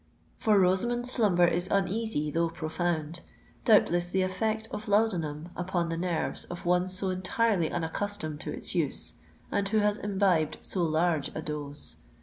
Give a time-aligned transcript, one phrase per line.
[0.35, 6.65] For Rosamond's slumber is uneasy, though profound,—doubtless the effect of laudanum upon the nerves of
[6.65, 9.13] one so entirely unaccustomed to its use,
[9.51, 11.97] and who has imbibed so large a dose!